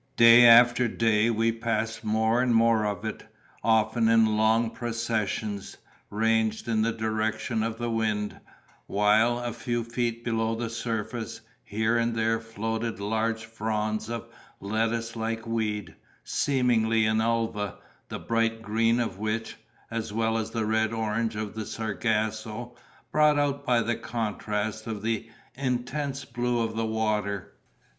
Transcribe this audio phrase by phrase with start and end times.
[0.17, 3.23] Day after day we passed more and more of it,
[3.63, 5.77] often in long processions,
[6.09, 8.39] ranged in the direction of the wind;
[8.87, 14.25] while, a few feet below the surface, here and there floated large fronds of
[14.59, 17.75] a lettuce like weed, seemingly an ulva,
[18.09, 19.55] the bright green of which,
[19.91, 22.75] as well as the rich orange hue of the sargasso,
[23.11, 27.53] brought out by contrast the intense blue of the water.